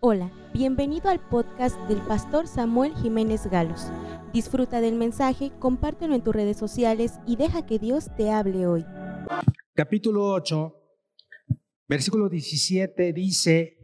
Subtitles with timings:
[0.00, 3.90] Hola, bienvenido al podcast del pastor Samuel Jiménez Galos.
[4.30, 8.84] Disfruta del mensaje, compártelo en tus redes sociales y deja que Dios te hable hoy.
[9.74, 10.76] Capítulo 8,
[11.88, 13.78] versículo 17 dice,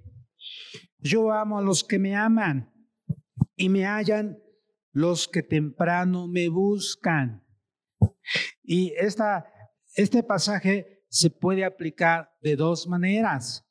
[0.99, 2.71] yo amo a los que me aman
[3.57, 4.39] y me hallan
[4.93, 7.43] los que temprano me buscan.
[8.63, 9.47] Y esta,
[9.95, 13.67] este pasaje se puede aplicar de dos maneras.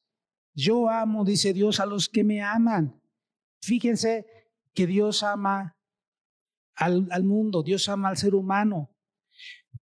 [0.54, 3.02] Yo amo, dice Dios, a los que me aman.
[3.62, 4.26] Fíjense
[4.74, 5.78] que Dios ama
[6.76, 8.90] al, al mundo, Dios ama al ser humano,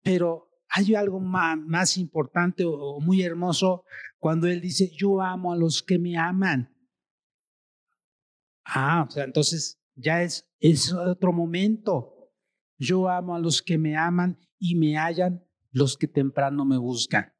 [0.02, 3.84] pero hay algo más, más importante o muy hermoso
[4.20, 6.74] cuando Él dice, yo amo a los que me aman.
[8.66, 12.34] Ah, o sea, entonces ya es, es otro momento.
[12.78, 17.34] Yo amo a los que me aman y me hallan los que temprano me buscan.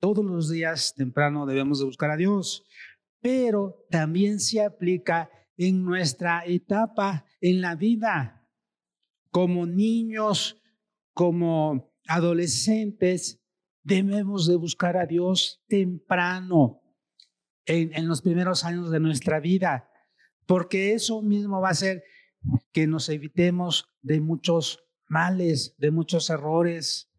[0.00, 2.64] Todos los días temprano debemos de buscar a Dios,
[3.20, 8.48] pero también se aplica en nuestra etapa en la vida.
[9.30, 10.62] Como niños,
[11.12, 13.40] como adolescentes,
[13.82, 16.80] debemos de buscar a Dios temprano,
[17.66, 19.90] en, los primeros años de nuestra vida,
[20.46, 22.02] porque eso mismo va a hacer
[22.72, 27.10] que nos evitemos de muchos males, de muchos errores,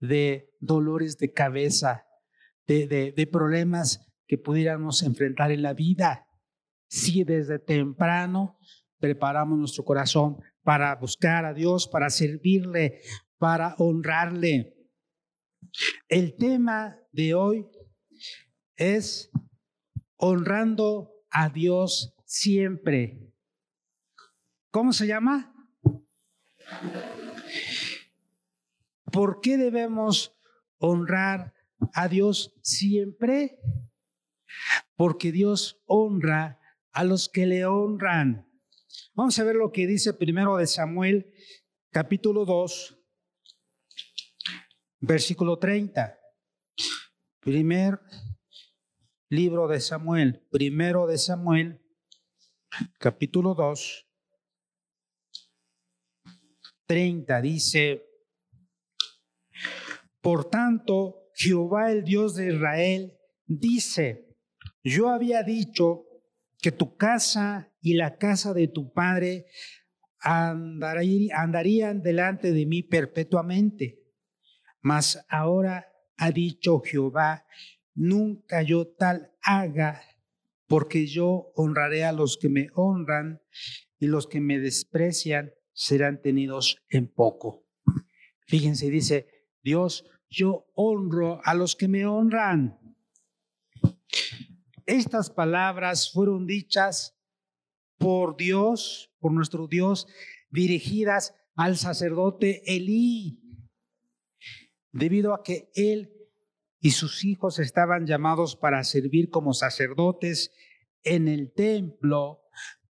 [0.00, 2.04] de dolores de cabeza,
[2.66, 2.86] de,
[3.16, 6.26] de, problemas que pudiéramos enfrentar en la vida.
[6.88, 8.58] Si desde temprano
[8.98, 13.00] preparamos nuestro corazón para buscar a Dios, para servirle,
[13.38, 14.74] para honrarle.
[16.08, 17.66] El tema de hoy
[18.76, 19.30] es
[20.16, 23.32] honrando a Dios siempre.
[24.70, 25.54] ¿Cómo se llama?
[29.12, 30.35] ¿Por qué debemos
[30.78, 31.54] honrar
[31.94, 33.58] a Dios siempre?
[34.96, 36.60] Porque Dios honra
[36.92, 38.50] a los que le honran.
[39.14, 41.32] Vamos a ver lo que dice primero de Samuel,
[41.90, 42.98] capítulo 2,
[45.00, 46.18] versículo 30.
[47.40, 48.00] Primer
[49.28, 51.82] libro de Samuel, primero de Samuel,
[52.98, 54.06] capítulo 2,
[56.86, 58.06] 30 dice,
[60.26, 63.16] por tanto, Jehová el Dios de Israel
[63.46, 64.26] dice,
[64.82, 66.02] yo había dicho
[66.58, 69.46] que tu casa y la casa de tu padre
[70.18, 74.00] andarían delante de mí perpetuamente.
[74.80, 77.46] Mas ahora ha dicho Jehová,
[77.94, 80.02] nunca yo tal haga,
[80.66, 83.42] porque yo honraré a los que me honran
[84.00, 87.64] y los que me desprecian serán tenidos en poco.
[88.48, 89.28] Fíjense, dice
[89.62, 90.04] Dios,
[90.36, 92.78] yo honro a los que me honran.
[94.84, 97.18] Estas palabras fueron dichas
[97.96, 100.06] por Dios, por nuestro Dios,
[100.50, 103.40] dirigidas al sacerdote Elí,
[104.92, 106.12] debido a que él
[106.80, 110.52] y sus hijos estaban llamados para servir como sacerdotes
[111.02, 112.42] en el templo,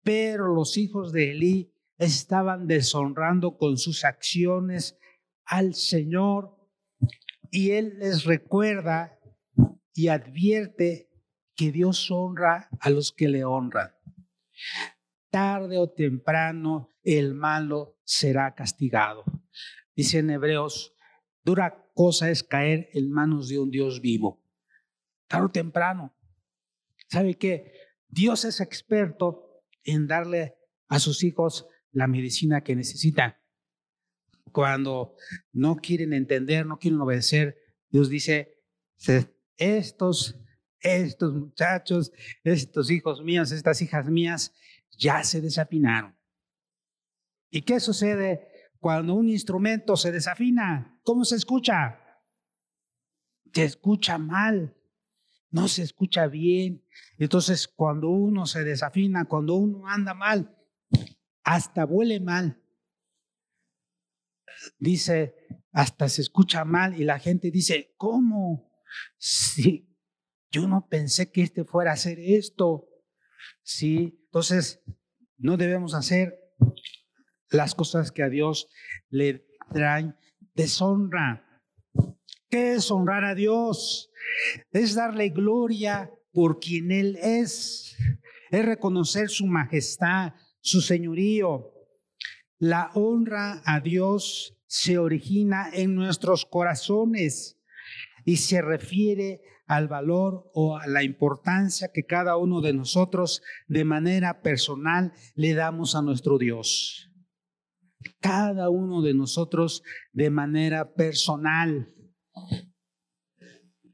[0.05, 4.97] pero los hijos de Elí estaban deshonrando con sus acciones
[5.45, 6.62] al Señor
[7.53, 9.21] y Él les recuerda
[9.95, 11.11] y advierte
[11.55, 13.93] que Dios honra a los que le honran.
[15.31, 19.25] Tarde o temprano el malo será castigado.
[19.95, 20.95] Dice en Hebreos,
[21.45, 24.43] dura cosa es caer en manos de un Dios vivo.
[25.29, 26.17] Tarde o temprano.
[27.09, 27.75] ¿Sabe qué?
[28.09, 30.57] Dios es experto en darle
[30.89, 33.37] a sus hijos la medicina que necesitan.
[34.53, 35.17] Cuando
[35.53, 37.57] no quieren entender, no quieren obedecer,
[37.89, 38.59] Dios dice,
[39.57, 40.39] estos,
[40.81, 42.13] estos muchachos,
[42.45, 44.53] estos hijos míos, estas hijas mías,
[44.99, 46.17] ya se desafinaron.
[47.51, 48.49] ¿Y qué sucede
[48.79, 50.99] cuando un instrumento se desafina?
[51.03, 51.99] ¿Cómo se escucha?
[53.53, 54.75] Se escucha mal,
[55.51, 56.83] no se escucha bien.
[57.19, 60.57] Entonces, cuando uno se desafina, cuando uno anda mal,
[61.45, 62.62] hasta huele mal.
[64.79, 65.35] Dice,
[65.73, 68.71] hasta se escucha mal y la gente dice, ¿cómo?
[69.19, 69.89] Sí,
[70.51, 72.89] yo no pensé que este fuera a hacer esto.
[73.63, 74.83] Sí, entonces
[75.39, 76.39] no debemos hacer
[77.51, 78.69] las cosas que a Dios
[79.09, 80.17] le traen
[80.55, 81.63] deshonra.
[82.49, 84.11] ¿Qué es honrar a Dios?
[84.71, 87.97] Es darle gloria por quien Él es.
[88.51, 91.72] Es reconocer su majestad, su señorío.
[92.63, 97.61] La honra a Dios se origina en nuestros corazones
[98.25, 103.85] y se refiere al valor o a la importancia que cada uno de nosotros de
[103.85, 107.11] manera personal le damos a nuestro Dios.
[108.21, 109.83] Cada uno de nosotros
[110.13, 111.93] de manera personal.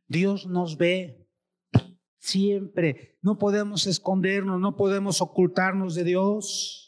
[0.09, 1.26] Dios nos ve
[2.19, 3.17] siempre.
[3.23, 6.88] No podemos escondernos, no podemos ocultarnos de Dios.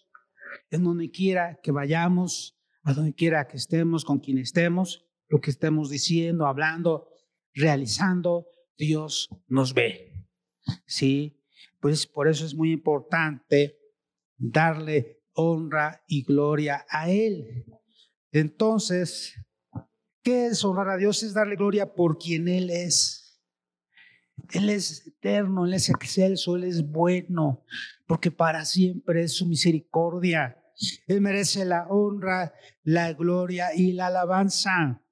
[0.71, 5.51] En donde quiera que vayamos, a donde quiera que estemos, con quien estemos, lo que
[5.51, 7.09] estemos diciendo, hablando,
[7.55, 8.47] realizando,
[8.77, 10.15] Dios nos ve.
[10.87, 11.41] ¿Sí?
[11.81, 13.79] Pues por eso es muy importante
[14.37, 17.65] darle honra y gloria a Él.
[18.33, 19.35] Entonces,
[20.23, 21.23] ¿qué es honrar a Dios?
[21.23, 23.41] Es darle gloria por quien Él es.
[24.53, 27.65] Él es eterno, Él es excelso, Él es bueno,
[28.07, 30.60] porque para siempre es su misericordia.
[31.07, 35.03] Él merece la honra, la gloria y la alabanza.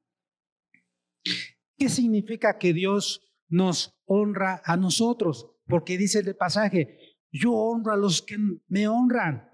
[1.77, 5.51] ¿Qué significa que Dios nos honra a nosotros?
[5.67, 8.37] Porque dice el pasaje, yo honro a los que
[8.69, 9.49] me honran.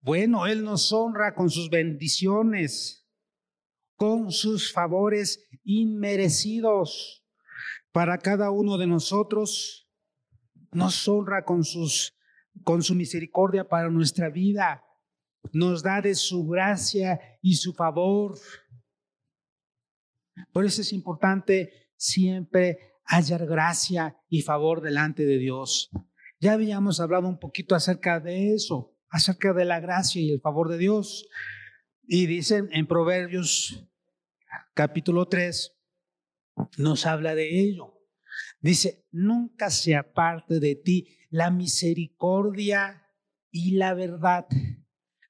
[0.00, 3.06] Bueno, Él nos honra con sus bendiciones,
[3.96, 7.26] con sus favores inmerecidos
[7.92, 9.88] para cada uno de nosotros.
[10.72, 12.16] Nos honra con, sus,
[12.64, 14.84] con su misericordia para nuestra vida.
[15.52, 18.38] Nos da de su gracia y su favor.
[20.52, 25.90] Por eso es importante siempre hallar gracia y favor delante de Dios.
[26.40, 30.68] Ya habíamos hablado un poquito acerca de eso, acerca de la gracia y el favor
[30.68, 31.28] de Dios.
[32.06, 33.84] Y dicen en Proverbios
[34.74, 35.76] capítulo 3,
[36.76, 37.94] nos habla de ello.
[38.60, 43.06] Dice, nunca se aparte de ti la misericordia
[43.50, 44.46] y la verdad.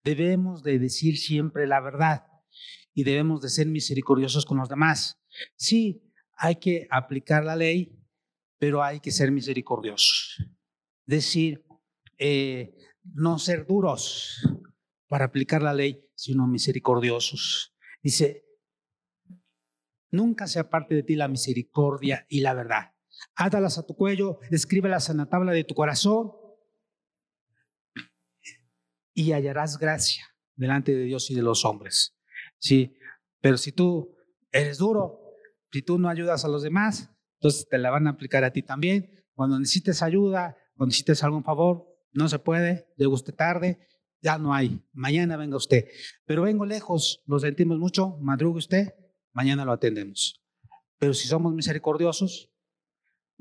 [0.05, 2.27] Debemos de decir siempre la verdad
[2.95, 5.21] y debemos de ser misericordiosos con los demás.
[5.57, 6.03] Sí,
[6.37, 7.97] hay que aplicar la ley,
[8.59, 10.45] pero hay que ser misericordiosos.
[11.07, 11.65] Decir,
[12.19, 12.75] eh,
[13.05, 14.41] no ser duros
[15.09, 17.75] para aplicar la ley, sino misericordiosos.
[18.03, 18.45] Dice,
[20.11, 22.98] nunca se aparte de ti la misericordia y la verdad.
[23.35, 26.33] Átalas a tu cuello, escríbelas en la tabla de tu corazón
[29.15, 30.25] y hallarás gracia
[30.55, 32.17] delante de Dios y de los hombres.
[32.59, 32.97] Sí,
[33.41, 34.17] pero si tú
[34.53, 35.21] eres duro,
[35.73, 37.11] si tú no ayudas a los demás,
[37.41, 39.25] entonces te la van a aplicar a ti también.
[39.35, 43.79] Cuando necesites ayuda, cuando necesites algún favor, no se puede, de usted tarde,
[44.21, 44.83] ya no hay.
[44.93, 45.87] Mañana venga usted.
[46.25, 48.95] Pero vengo lejos, lo sentimos mucho, madrugue usted,
[49.33, 50.43] mañana lo atendemos.
[50.99, 52.51] Pero si somos misericordiosos,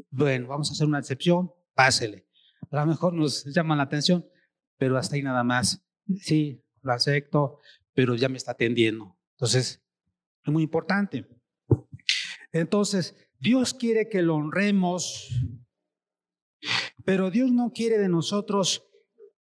[0.10, 2.28] bueno, vamos a hacer una excepción, pásele.
[2.72, 4.26] A lo mejor nos llama la atención,
[4.78, 5.84] pero hasta ahí nada más.
[6.20, 7.60] Sí, lo acepto,
[7.94, 9.18] pero ya me está atendiendo.
[9.34, 9.84] Entonces,
[10.44, 11.28] es muy importante.
[12.52, 15.30] Entonces, Dios quiere que lo honremos,
[17.06, 18.88] pero Dios no quiere de nosotros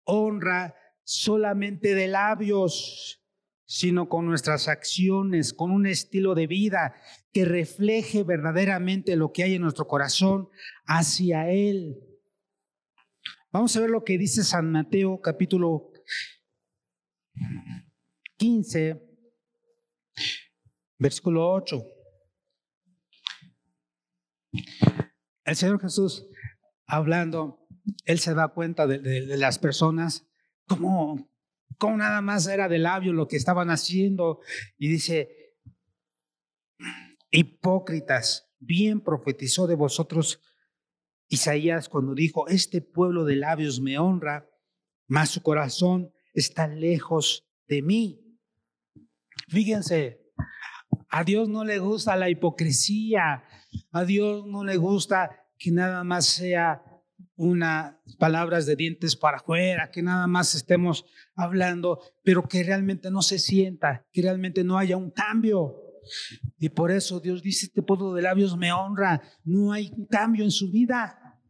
[0.04, 3.22] honra solamente de labios,
[3.66, 6.94] sino con nuestras acciones, con un estilo de vida
[7.32, 10.48] que refleje verdaderamente lo que hay en nuestro corazón
[10.86, 12.00] hacia Él.
[13.52, 15.90] Vamos a ver lo que dice San Mateo capítulo
[18.38, 19.02] 15,
[20.98, 21.82] versículo 8.
[25.44, 26.26] El Señor Jesús
[26.86, 27.66] hablando,
[28.04, 29.00] Él se da cuenta de,
[29.36, 30.28] las personas,
[30.66, 31.30] como,
[31.78, 34.40] como nada más era de labio lo que estaban haciendo,
[34.78, 35.54] y dice,
[37.30, 40.40] hipócritas, bien profetizó de vosotros
[41.28, 44.48] Isaías cuando dijo, este pueblo de labios me honra,
[45.08, 48.38] mas su corazón está lejos de mí.
[49.48, 50.20] Fíjense,
[51.08, 53.44] a Dios no le gusta la hipocresía,
[53.92, 56.82] a Dios no le gusta que nada más sea
[57.36, 63.22] unas palabras de dientes para afuera, que nada más estemos hablando, pero que realmente no
[63.22, 65.74] se sienta, que realmente no haya un cambio.
[66.58, 70.50] Y por eso Dios dice, este pueblo de labios me honra, no hay cambio en
[70.50, 71.40] su vida,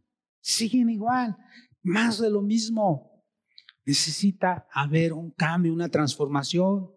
[0.40, 1.36] siguen igual,
[1.82, 3.24] más de lo mismo.
[3.84, 6.90] Necesita haber un cambio, una transformación.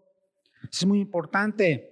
[0.71, 1.91] Es muy importante.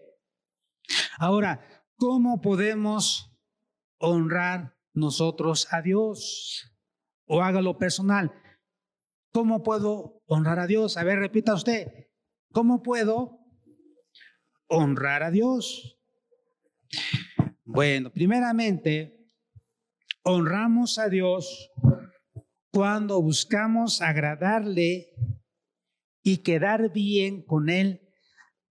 [1.20, 3.32] Ahora, ¿cómo podemos
[4.00, 6.77] honrar nosotros a Dios?
[7.28, 8.34] O hágalo personal.
[9.32, 10.98] ¿Cómo puedo honrar a Dios?
[10.98, 12.08] A ver, repita usted.
[12.52, 13.40] ¿Cómo puedo
[14.68, 16.00] honrar a Dios?
[17.64, 19.30] Bueno, primeramente,
[20.24, 21.70] honramos a Dios
[22.72, 25.14] cuando buscamos agradarle
[26.24, 28.02] y quedar bien con Él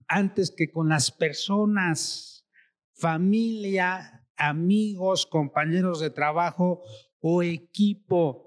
[0.09, 2.47] antes que con las personas,
[2.95, 6.83] familia amigos, compañeros de trabajo
[7.21, 8.46] o equipo.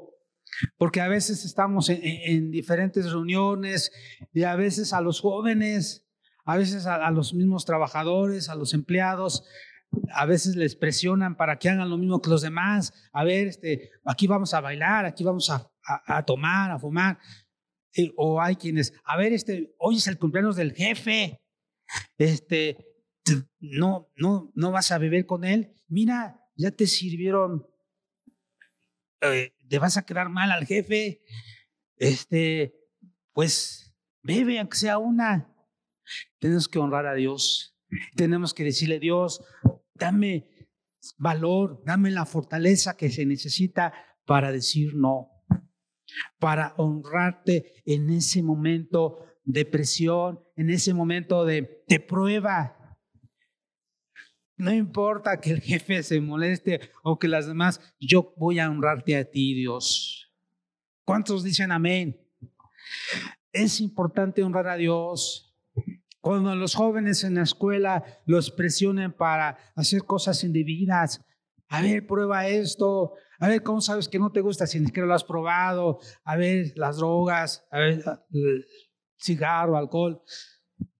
[0.77, 3.91] Porque a veces estamos en, diferentes reuniones
[4.33, 6.07] y a veces a los jóvenes,
[6.45, 9.43] a veces a, los mismos trabajadores, a los empleados,
[10.13, 12.93] a veces les presionan para que hagan lo mismo que los demás.
[13.13, 15.71] A ver, este, aquí vamos a bailar, aquí vamos a,
[16.25, 17.19] tomar, a fumar.
[18.15, 21.41] o hay quienes, a ver, este, hoy es el cumpleaños del jefe.
[22.17, 22.77] Este,
[23.59, 25.73] no, no, no vas a beber con él.
[25.87, 27.65] Mira, ya te sirvieron,
[29.21, 31.21] eh, te vas a quedar mal al jefe.
[31.95, 32.75] Este,
[33.33, 35.53] pues bebe, aunque sea una.
[36.39, 37.77] Tenemos que honrar a Dios.
[38.15, 39.43] Tenemos que decirle, Dios,
[39.93, 40.69] dame
[41.17, 43.93] valor, dame la fortaleza que se necesita
[44.25, 45.29] para decir no,
[46.39, 52.77] para honrarte en ese momento de presión, en ese momento de, de prueba.
[54.59, 59.15] No importa que el jefe se moleste o que las demás, yo voy a honrarte
[59.15, 60.33] a ti, Dios.
[61.05, 62.19] ¿Cuántos dicen amén?
[63.53, 65.57] Es importante honrar a Dios.
[66.19, 71.25] Cuando los jóvenes en la escuela los presionen para hacer cosas indebidas,
[71.69, 75.07] a ver, prueba esto, a ver, ¿cómo sabes que no te gusta si ni siquiera
[75.07, 75.99] lo has probado?
[76.25, 78.03] A ver, las drogas, a ver,
[79.17, 80.21] cigarro, alcohol.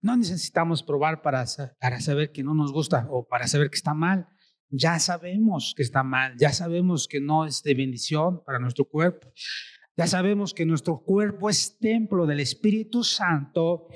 [0.01, 1.45] No necesitamos probar para,
[1.79, 4.27] para saber que no nos gusta o para saber que está mal.
[4.69, 9.31] Ya sabemos que está mal, ya sabemos que no es de bendición para nuestro cuerpo.
[9.97, 13.87] Ya sabemos que nuestro cuerpo es templo del Espíritu Santo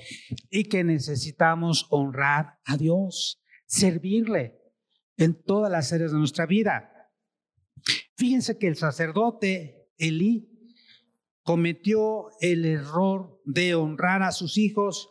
[0.49, 4.59] y que necesitamos honrar a Dios, servirle
[5.15, 6.91] en todas las áreas de nuestra vida.
[8.17, 10.49] Fíjense que el sacerdote Elí
[11.43, 15.09] cometió el error de honrar a sus hijos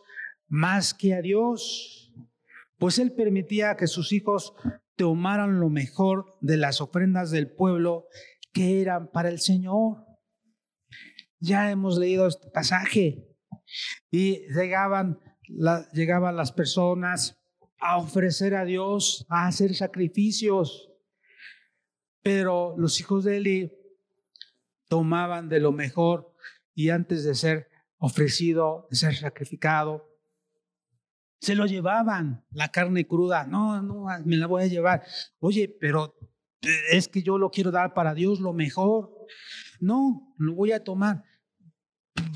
[0.53, 2.13] más que a Dios,
[2.77, 4.53] pues él permitía que sus hijos
[4.95, 8.05] tomaran lo mejor de las ofrendas del pueblo
[8.51, 10.05] que eran para el Señor.
[11.39, 13.27] Ya hemos leído este pasaje.
[14.11, 15.19] Y llegaban,
[15.91, 17.41] llegaban las personas
[17.79, 20.91] a ofrecer a Dios, a hacer sacrificios,
[22.21, 23.73] pero los hijos de Eli
[24.87, 26.35] tomaban de lo mejor
[26.75, 30.12] y antes de ser ofrecido, de ser sacrificado,
[31.43, 33.45] se lo llevaban, la carne cruda.
[33.45, 35.03] No, no, me la voy a llevar.
[35.39, 36.15] Oye, pero
[36.89, 39.13] es que yo lo quiero dar para Dios lo mejor.
[39.81, 41.25] No, lo voy a tomar.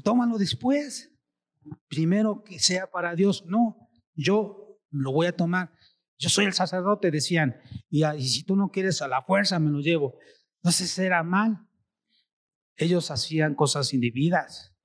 [0.03, 1.09] Tómalo después.
[1.87, 3.45] Primero que sea para Dios.
[3.47, 5.71] No, yo lo voy a tomar.
[6.17, 7.55] Yo soy el sacerdote, decían.
[7.89, 10.17] Y, y si tú no quieres a la fuerza, me lo llevo.
[10.57, 11.65] Entonces era mal.
[12.75, 14.75] Ellos hacían cosas indebidas,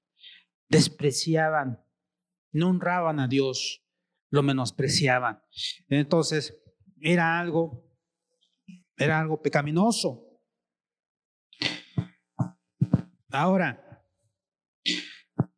[0.69, 1.85] despreciaban,
[2.53, 3.83] no honraban a Dios,
[4.33, 5.41] lo menospreciaban.
[5.89, 6.59] Entonces,
[7.01, 7.87] era algo,
[8.97, 10.27] era algo pecaminoso.
[13.31, 14.03] Ahora,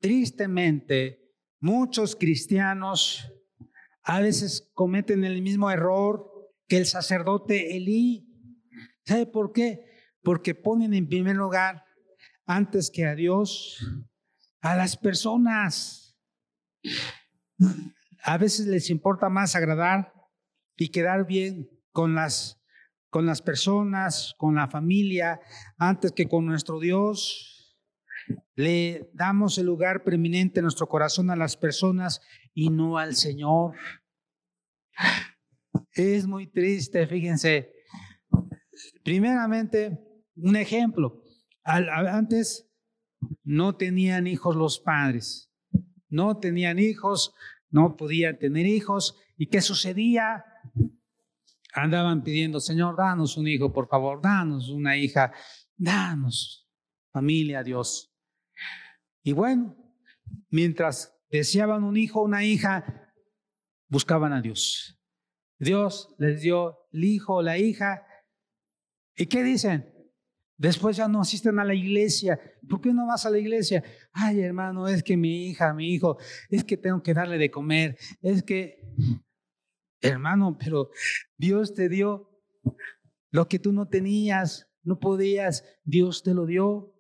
[0.01, 3.33] tristemente, muchos cristianos
[4.03, 6.29] a veces cometen el mismo error
[6.67, 8.29] que el sacerdote Elí.
[9.05, 9.85] ¿Sabe por qué?
[10.21, 11.85] Porque ponen en primer lugar
[12.45, 13.79] antes que a Dios,
[14.61, 16.19] a las personas.
[18.27, 20.15] A veces les importa más agradar
[20.77, 22.59] y quedar bien con las,
[23.11, 25.41] con las personas, con la familia,
[25.77, 27.77] antes que con nuestro Dios.
[28.55, 32.23] Le damos el lugar preeminente en nuestro corazón a las personas
[32.55, 33.75] y no al Señor.
[35.93, 37.73] Es muy triste, fíjense.
[39.05, 40.01] Primeramente,
[40.37, 41.23] un ejemplo.
[41.63, 42.71] Antes
[43.43, 45.51] no tenían hijos los padres,
[46.09, 47.35] no tenían hijos,
[47.75, 49.19] no podían tener hijos.
[49.37, 50.45] ¿Y qué sucedía?
[51.75, 55.33] Andaban pidiendo, Señor, danos un hijo, por favor, danos una hija,
[55.77, 56.71] danos
[57.11, 58.15] familia, Dios.
[59.25, 59.77] Y bueno,
[60.51, 63.13] mientras deseaban un hijo, una hija,
[63.89, 65.01] buscaban a Dios.
[65.59, 68.07] Dios les dio el hijo, la hija.
[69.17, 69.93] ¿Y qué dicen?
[70.57, 72.39] Después ya no asisten a la iglesia.
[72.69, 73.83] ¿Por qué no vas a la iglesia?
[74.13, 76.17] Ay, hermano, es que mi hija, mi hijo,
[76.49, 77.97] es que tengo que darle de comer.
[78.23, 78.79] Es que,
[80.01, 80.91] hermano, pero
[81.37, 82.31] Dios te dio
[83.31, 86.93] lo que tú no tenías, no podías, Dios te lo dio.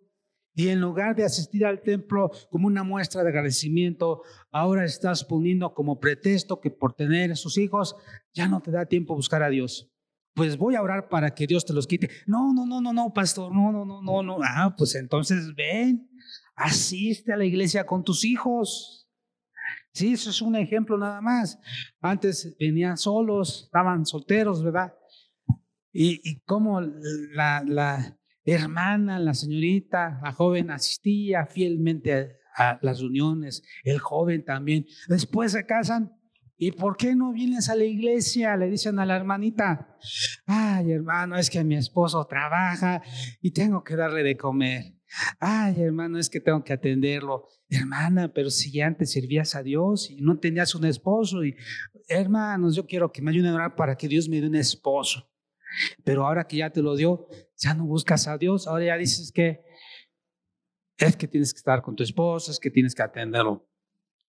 [0.57, 5.75] Y en lugar de asistir al templo como una muestra de agradecimiento, ahora estás poniendo
[5.75, 7.97] como pretexto que por tener sus hijos
[8.33, 9.94] ya no te da tiempo buscar a Dios
[10.35, 12.11] pues voy a orar para que Dios te los quite.
[12.26, 14.38] No, no, no, no, no, pastor, no, no, no, no, no.
[14.43, 16.11] Ah, pues entonces ven,
[16.57, 19.09] asiste a la iglesia con tus hijos.
[19.93, 21.59] Sí, eso es un ejemplo nada más.
[22.00, 24.93] Antes venían solos, estaban solteros, ¿verdad?
[25.95, 33.00] y, y cómo la, la hermana, la señorita, la joven asistía fielmente a, a las
[33.00, 34.87] reuniones, el joven también.
[35.09, 36.12] Después se casan
[36.64, 38.56] ¿Y por qué no vienes a la iglesia?
[38.56, 39.99] Le dicen a la hermanita,
[40.47, 43.02] ay hermano, es que mi esposo trabaja
[43.42, 44.94] y tengo que darle de comer.
[45.40, 47.49] Ay hermano, es que tengo que atenderlo.
[47.68, 51.54] Hermana, pero si antes servías a Dios y no tenías un esposo y
[52.09, 55.30] hermanos, yo quiero que me ayuden a orar para que Dios me dé un esposo.
[56.02, 57.28] Pero ahora que ya te lo dio,
[57.59, 59.61] ya no buscas a Dios, ahora ya dices que
[60.97, 63.68] es que tienes que estar con tu esposo, es que tienes que atenderlo.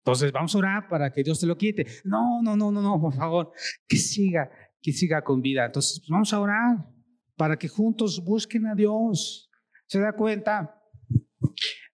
[0.06, 1.84] Entonces vamos a orar para que Dios te lo quite.
[2.04, 3.50] No, no, no, no, no, por favor,
[3.88, 4.48] que siga,
[4.80, 5.66] que siga con vida.
[5.66, 6.86] Entonces pues, vamos a orar
[7.34, 9.50] para que juntos busquen a Dios.
[9.88, 10.80] ¿Se da cuenta?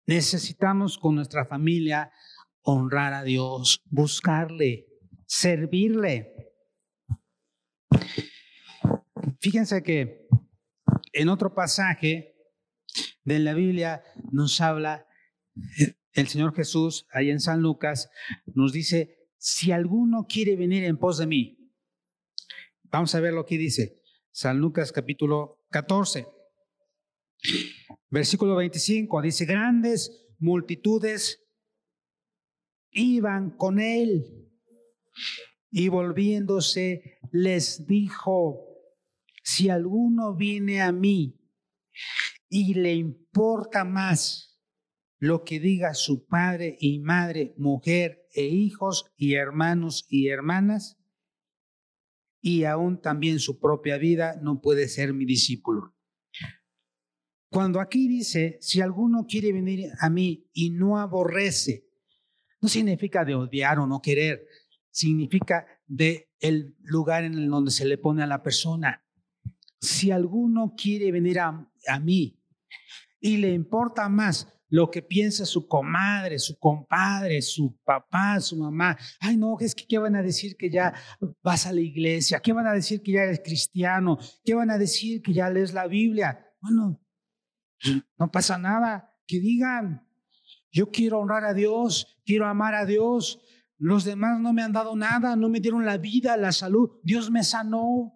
[0.06, 2.12] Necesitamos con nuestra familia
[2.64, 4.88] honrar a Dios, buscarle,
[5.26, 6.34] servirle.
[9.40, 10.28] Fíjense que
[11.14, 12.36] en otro pasaje
[13.24, 14.04] de la Biblia
[14.34, 15.08] nos habla
[16.14, 18.10] el Señor Jesús, ahí en San Lucas,
[18.54, 21.72] nos dice, si alguno quiere venir en pos de mí,
[22.84, 24.02] vamos a ver lo que dice.
[24.32, 26.28] San Lucas capítulo 14,
[28.10, 31.44] versículo 25, dice, grandes multitudes
[32.92, 34.50] iban con él
[35.70, 38.68] y volviéndose les dijo,
[39.44, 41.40] si alguno viene a mí
[42.50, 44.51] y le importa más,
[45.22, 50.98] lo que diga su padre y madre, mujer e hijos y hermanos y hermanas,
[52.42, 55.96] y aún también su propia vida, no puede ser mi discípulo.
[57.52, 61.88] Cuando aquí dice, si alguno quiere venir a mí y no aborrece,
[62.60, 64.48] no significa de odiar o no querer,
[64.90, 69.06] significa de el lugar en el donde se le pone a la persona.
[69.80, 72.42] Si alguno quiere venir a, a mí
[73.20, 78.98] y le importa más lo que piensa su comadre, su compadre, su papá, su mamá.
[79.20, 80.94] Ay, no, es que ¿qué van a decir que ya
[81.44, 82.40] vas a la iglesia?
[82.40, 84.18] ¿Qué van a decir que ya eres cristiano?
[84.46, 86.48] ¿Qué van a decir que ya lees la Biblia?
[86.62, 87.02] Bueno,
[88.18, 90.08] no pasa nada, que digan,
[90.72, 93.42] yo quiero honrar a Dios, quiero amar a Dios.
[93.78, 96.92] Los demás no me han dado nada, no me dieron la vida, la salud.
[97.04, 98.14] Dios me sanó.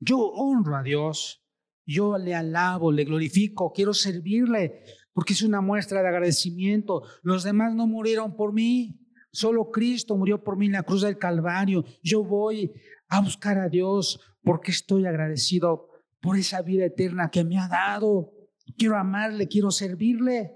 [0.00, 1.44] Yo honro a Dios.
[1.86, 4.82] Yo le alabo, le glorifico, quiero servirle
[5.18, 7.02] porque es una muestra de agradecimiento.
[7.22, 9.00] Los demás no murieron por mí,
[9.32, 11.84] solo Cristo murió por mí en la cruz del Calvario.
[12.04, 12.72] Yo voy
[13.08, 15.88] a buscar a Dios porque estoy agradecido
[16.20, 18.30] por esa vida eterna que me ha dado.
[18.76, 20.52] Quiero amarle, quiero servirle.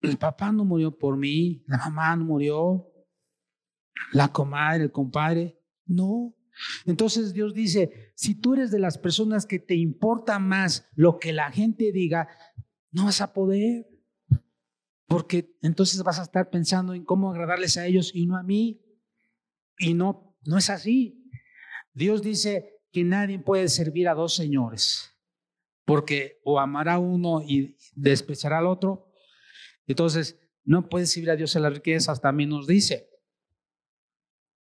[0.00, 2.90] El papá no murió por mí, la mamá no murió,
[4.12, 6.34] la comadre, el compadre, no.
[6.86, 11.32] Entonces Dios dice, si tú eres de las personas que te importa más lo que
[11.32, 12.28] la gente diga,
[12.90, 13.86] no vas a poder.
[15.06, 18.82] Porque entonces vas a estar pensando en cómo agradarles a ellos y no a mí.
[19.78, 21.30] Y no, no es así.
[21.94, 25.14] Dios dice que nadie puede servir a dos señores.
[25.84, 29.10] Porque o amará a uno y despreciará al otro.
[29.86, 33.08] Entonces, no puedes servir a Dios en las riquezas, también nos dice.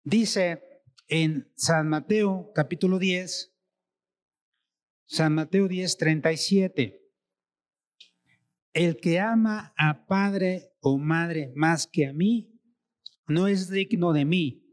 [0.04, 0.69] Dice
[1.10, 3.52] en San Mateo capítulo 10,
[5.08, 7.02] San Mateo 10, 37.
[8.74, 12.54] El que ama a padre o madre más que a mí,
[13.28, 14.64] no es digno de mí.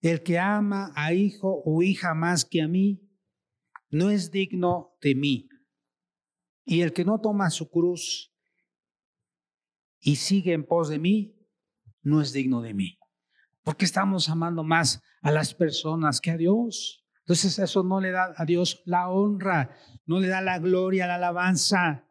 [0.00, 3.02] El que ama a hijo o hija más que a mí,
[3.90, 5.48] no es digno de mí.
[6.64, 8.32] Y el que no toma su cruz
[9.98, 11.36] y sigue en pos de mí,
[12.02, 12.98] no es digno de mí.
[13.62, 17.04] Porque estamos amando más a las personas que a Dios.
[17.20, 21.14] Entonces eso no le da a Dios la honra, no le da la gloria, la
[21.16, 22.08] alabanza.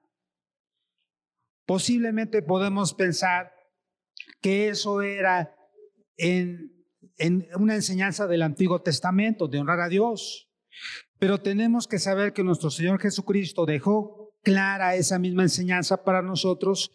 [1.65, 3.51] Posiblemente podemos pensar
[4.41, 5.55] que eso era
[6.17, 6.71] en
[7.55, 10.49] una enseñanza del Antiguo Testamento, de honrar a Dios.
[11.19, 16.91] Pero tenemos que saber que nuestro Señor Jesucristo dejó clara esa misma enseñanza para nosotros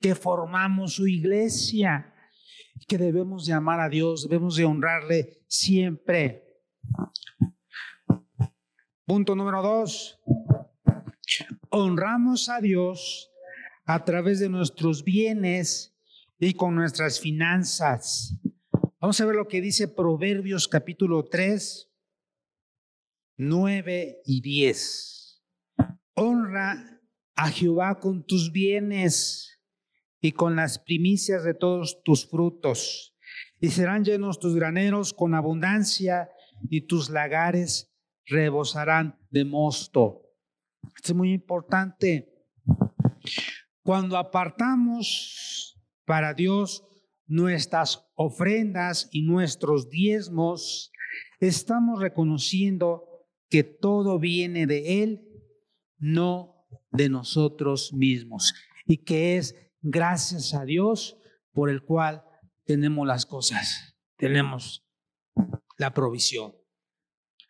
[0.00, 2.14] que formamos su iglesia
[2.86, 6.62] que debemos de amar a Dios, debemos de honrarle siempre.
[9.04, 10.20] Punto número dos.
[11.70, 13.30] Honramos a Dios
[13.84, 15.94] a través de nuestros bienes
[16.38, 18.38] y con nuestras finanzas.
[19.00, 21.90] Vamos a ver lo que dice Proverbios capítulo 3,
[23.36, 25.44] 9 y 10.
[26.14, 27.00] Honra
[27.34, 29.57] a Jehová con tus bienes
[30.20, 33.14] y con las primicias de todos tus frutos.
[33.60, 36.30] Y serán llenos tus graneros con abundancia
[36.70, 37.92] y tus lagares
[38.26, 40.22] rebosarán de mosto.
[41.02, 42.34] Es muy importante.
[43.82, 46.84] Cuando apartamos para Dios
[47.26, 50.90] nuestras ofrendas y nuestros diezmos,
[51.40, 53.04] estamos reconociendo
[53.48, 55.28] que todo viene de Él,
[55.98, 58.54] no de nosotros mismos,
[58.86, 61.18] y que es gracias a Dios
[61.52, 62.24] por el cual
[62.64, 64.86] tenemos las cosas, tenemos
[65.76, 66.54] la provisión.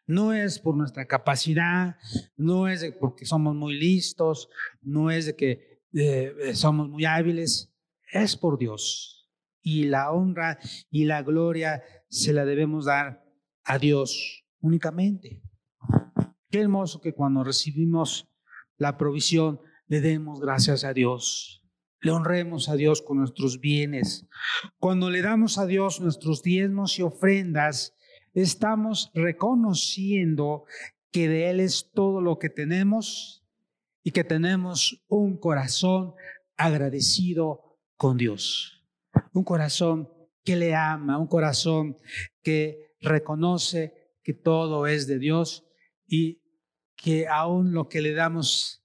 [0.07, 1.97] No es por nuestra capacidad,
[2.37, 4.49] no es porque somos muy listos,
[4.81, 7.75] no es de que eh, somos muy hábiles,
[8.13, 9.19] es por Dios
[9.63, 10.59] y la honra
[10.91, 13.23] y la gloria se la debemos dar
[13.65, 15.43] a Dios únicamente.
[16.51, 18.29] Qué hermoso que cuando recibimos
[18.79, 21.63] la provisión le demos gracias a Dios.
[22.01, 24.27] Le honremos a Dios con nuestros bienes.
[24.79, 27.95] Cuando le damos a Dios nuestros diezmos y ofrendas,
[28.35, 30.65] estamos reconociendo
[31.11, 33.45] que de Él es todo lo que tenemos
[34.03, 36.15] y que tenemos un corazón
[36.57, 38.79] agradecido con Dios
[39.33, 40.09] un corazón
[40.45, 41.97] que le ama, un corazón
[42.43, 45.67] que reconoce que todo es de Dios
[46.07, 46.43] y
[46.97, 48.85] que aún lo que le damos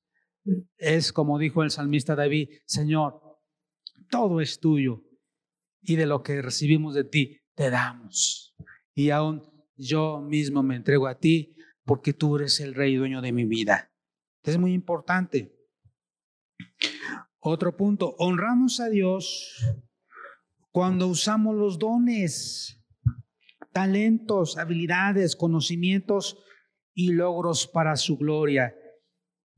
[0.78, 3.22] es, como dijo el salmista David, Señor,
[4.10, 5.04] todo es tuyo
[5.82, 8.56] y de lo que recibimos de ti te damos.
[8.94, 9.44] Y aún
[9.76, 13.92] yo mismo me entrego a ti porque tú eres el rey dueño de mi vida.
[14.44, 15.56] Es muy importante.
[17.40, 19.58] Otro punto, honramos a Dios
[20.72, 22.82] cuando usamos los dones,
[23.74, 26.38] talentos, habilidades, conocimientos
[26.94, 28.74] y logros para su gloria.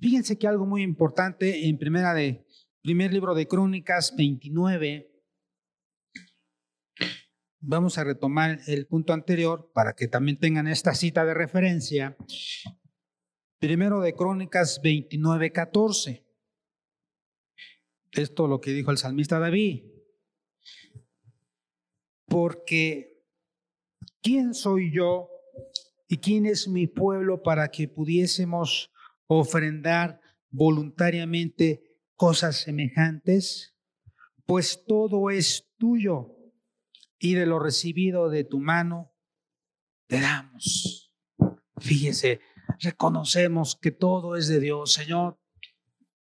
[0.06, 2.46] Fíjense que algo muy importante en primera de
[2.84, 5.12] primer libro de Crónicas 29
[7.60, 12.16] Vamos a retomar el punto anterior para que también tengan esta cita de referencia.
[13.58, 16.24] Primero de Crónicas 29, 14.
[18.12, 19.86] Esto lo que dijo el salmista David
[22.28, 23.24] porque
[24.22, 25.32] ¿quién soy yo
[26.08, 28.92] y quién es mi pueblo para que pudiésemos
[29.28, 33.76] ofrendar voluntariamente cosas semejantes?
[34.46, 36.36] Pues todo es tuyo
[37.20, 39.14] y de lo recibido de tu mano
[40.08, 41.14] te damos.
[41.78, 42.40] Fíjese,
[42.80, 45.40] reconocemos que todo es de Dios, Señor.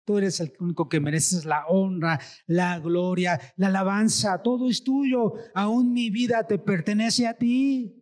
[0.06, 4.41] Tú eres el único que mereces la honra, la gloria, la alabanza.
[4.44, 5.34] Todo es tuyo.
[5.56, 8.02] Aún mi vida te pertenece a ti.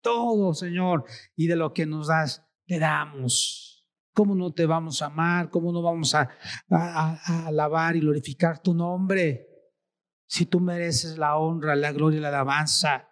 [0.00, 1.04] Todo, Señor.
[1.36, 3.79] Y de lo que nos das, te damos.
[4.12, 5.50] ¿Cómo no te vamos a amar?
[5.50, 6.28] ¿Cómo no vamos a,
[6.68, 9.46] a alabar y glorificar tu nombre?
[10.26, 13.08] Si tú mereces la honra, la gloria y la alabanza.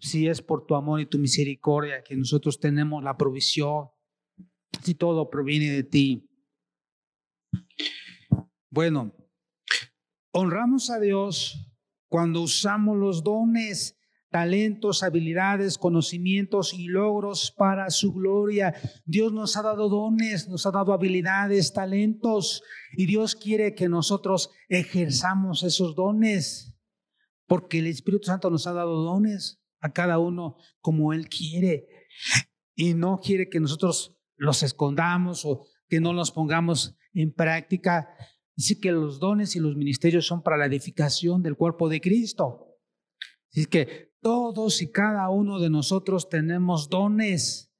[0.00, 3.88] Si es por tu amor y tu misericordia que nosotros tenemos la provisión.
[4.82, 6.28] Si todo proviene de ti.
[8.70, 9.12] Bueno,
[10.32, 11.70] honramos a Dios
[12.08, 13.98] cuando usamos los dones,
[14.32, 18.74] talentos, habilidades, conocimientos y logros para su gloria.
[19.04, 22.62] Dios nos ha dado dones, nos ha dado habilidades, talentos,
[22.96, 26.74] y Dios quiere que nosotros ejerzamos esos dones,
[27.46, 31.86] porque el Espíritu Santo nos ha dado dones a cada uno como Él quiere,
[32.74, 38.08] y no quiere que nosotros los escondamos o que no los pongamos en práctica.
[38.56, 42.71] Dice que los dones y los ministerios son para la edificación del cuerpo de Cristo.
[43.52, 47.72] Dice que todos y cada uno de nosotros tenemos dones,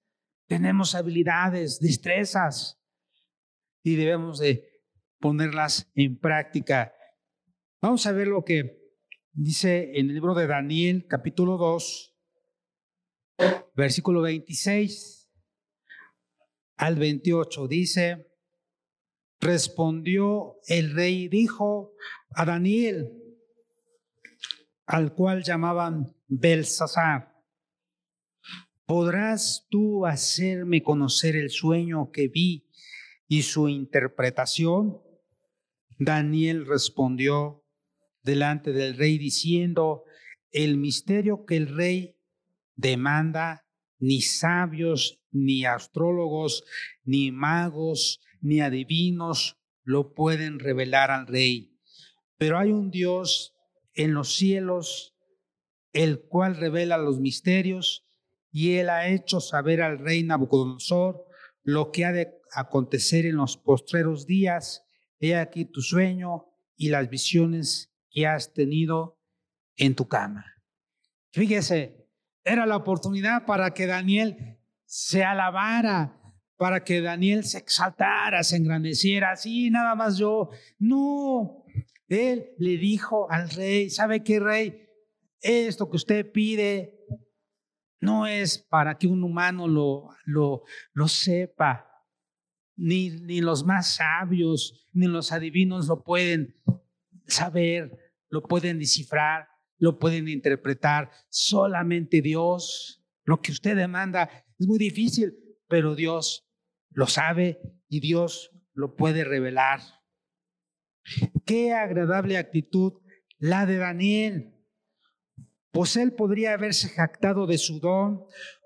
[0.47, 2.81] tenemos habilidades, destrezas
[3.83, 4.69] y debemos de
[5.19, 6.93] ponerlas en práctica.
[7.81, 8.81] Vamos a ver lo que
[9.33, 12.15] dice en el libro de Daniel, capítulo 2,
[13.75, 15.31] versículo 26
[16.77, 17.69] al 28.
[17.69, 18.33] Dice,
[19.43, 21.95] Respondió el rey y dijo
[22.31, 23.22] a Daniel,
[24.93, 27.35] al cual llamaban Belsasar,
[28.85, 32.69] ¿podrás tú hacerme conocer el sueño que vi
[33.27, 35.01] y su interpretación?
[35.99, 37.65] Daniel respondió
[38.23, 40.05] delante del rey diciendo,
[40.51, 42.19] el misterio que el rey
[42.77, 43.67] demanda,
[43.99, 46.65] ni sabios, ni astrólogos,
[47.03, 51.81] ni magos, ni adivinos lo pueden revelar al rey.
[52.37, 53.55] Pero hay un Dios
[53.95, 55.17] en los cielos,
[55.93, 58.07] el cual revela los misterios,
[58.51, 61.25] y él ha hecho saber al rey Nabucodonosor
[61.63, 64.85] lo que ha de acontecer en los postreros días.
[65.21, 69.19] He aquí tu sueño y las visiones que has tenido
[69.77, 70.45] en tu cama.
[71.31, 72.09] Fíjese,
[72.45, 76.21] era la oportunidad para que Daniel se alabara,
[76.57, 80.51] para que Daniel se exaltara, se engrandeciera, así nada más yo.
[80.79, 81.62] No,
[82.13, 84.89] él le dijo al rey, ¿sabe qué rey?
[85.41, 86.99] Esto que usted pide
[88.01, 91.89] no es para que un humano lo, lo, lo sepa,
[92.77, 96.57] ni, ni los más sabios, ni los adivinos lo pueden
[97.27, 97.97] saber,
[98.29, 99.49] lo pueden descifrar,
[99.79, 101.11] lo pueden interpretar.
[101.29, 105.35] Solamente Dios, lo que usted demanda es muy difícil,
[105.69, 106.49] pero Dios
[106.91, 109.81] lo sabe y Dios lo puede revelar.
[111.45, 112.95] Qué agradable actitud
[113.39, 114.55] la de Daniel.
[115.73, 118.25] Pues él podría haberse jactado de su don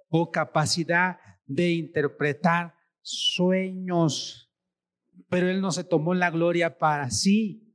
[0.08, 4.52] o capacidad de interpretar sueños,
[5.28, 7.74] pero él no se tomó la gloria para sí,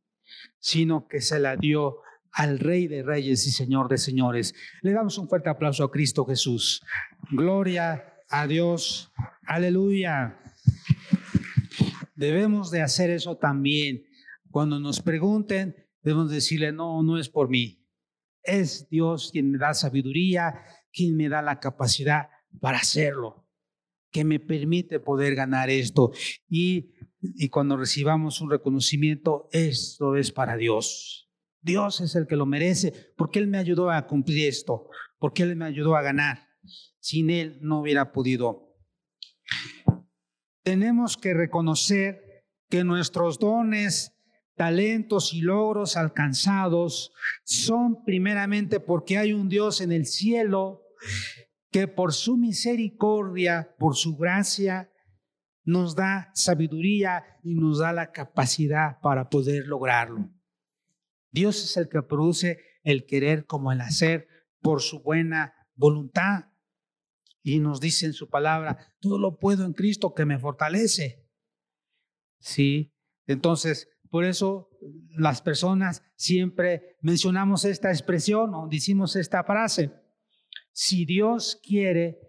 [0.60, 1.98] sino que se la dio
[2.32, 4.54] al Rey de Reyes y Señor de Señores.
[4.82, 6.82] Le damos un fuerte aplauso a Cristo Jesús.
[7.32, 9.12] Gloria a Dios.
[9.44, 10.38] Aleluya.
[12.16, 14.04] Debemos de hacer eso también.
[14.52, 17.88] Cuando nos pregunten, debemos decirle, no, no es por mí.
[18.44, 23.48] Es Dios quien me da sabiduría, quien me da la capacidad para hacerlo,
[24.12, 26.12] que me permite poder ganar esto.
[26.48, 31.30] Y, y cuando recibamos un reconocimiento, esto es para Dios.
[31.62, 35.56] Dios es el que lo merece, porque Él me ayudó a cumplir esto, porque Él
[35.56, 36.48] me ayudó a ganar.
[37.00, 38.72] Sin Él no hubiera podido
[40.64, 44.14] tenemos que reconocer que nuestros dones,
[44.56, 50.84] talentos y logros alcanzados son primeramente porque hay un Dios en el cielo
[51.72, 54.92] que por su misericordia, por su gracia,
[55.64, 60.30] nos da sabiduría y nos da la capacidad para poder lograrlo.
[61.32, 64.28] Dios es el que produce el querer como el hacer
[64.62, 66.46] por su buena voluntad.
[67.44, 71.28] Y nos dice en su palabra, todo lo puedo en Cristo que me fortalece.
[72.40, 72.94] Sí,
[73.26, 74.70] entonces, por eso
[75.18, 79.92] las personas siempre mencionamos esta expresión o decimos esta frase.
[80.72, 82.20] Si Dios quiere,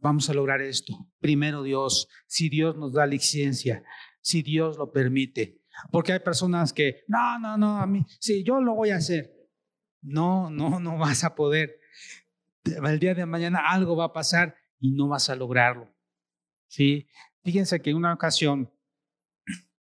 [0.00, 0.92] vamos a lograr esto.
[1.20, 3.82] Primero Dios, si Dios nos da licencia,
[4.20, 5.62] si Dios lo permite.
[5.90, 9.32] Porque hay personas que, no, no, no, a mí, sí, yo lo voy a hacer.
[10.02, 11.80] No, no, no vas a poder
[12.64, 15.94] el día de mañana algo va a pasar y no vas a lograrlo.
[16.68, 17.08] ¿Sí?
[17.42, 18.72] Fíjense que en una ocasión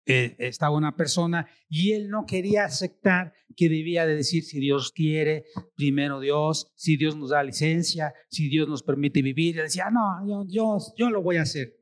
[0.08, 4.90] eh, estaba una persona y él no quería aceptar que debía de decir si Dios
[4.90, 5.44] quiere,
[5.76, 9.58] primero Dios, si Dios nos da licencia, si Dios nos permite vivir.
[9.58, 11.76] Él decía, no, yo, yo, yo lo voy a hacer.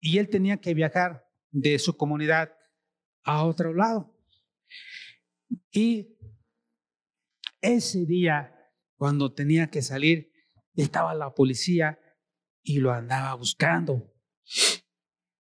[0.00, 2.52] Y él tenía que viajar de su comunidad
[3.24, 4.14] a otro lado.
[5.72, 6.16] Y
[7.60, 8.54] ese día
[8.96, 10.32] cuando tenía que salir,
[10.74, 11.98] estaba la policía
[12.62, 14.13] y lo andaba buscando.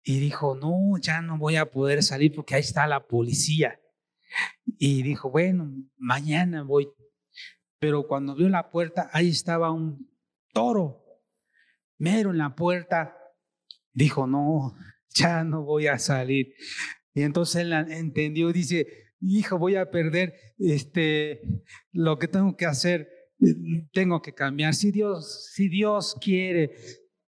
[0.07, 3.81] Y dijo, no, ya no voy a poder salir porque ahí está la policía.
[4.77, 6.89] Y dijo, bueno, mañana voy.
[7.79, 10.07] Pero cuando vio la puerta, ahí estaba un
[10.53, 11.03] toro,
[11.97, 13.17] mero en la puerta.
[13.93, 14.75] Dijo, no,
[15.09, 16.53] ya no voy a salir.
[17.15, 18.85] Y entonces él entendió, dice,
[19.19, 21.41] hijo, voy a perder este,
[21.91, 23.09] lo que tengo que hacer
[23.91, 24.73] tengo que cambiar.
[24.73, 26.71] Si Dios, si Dios quiere,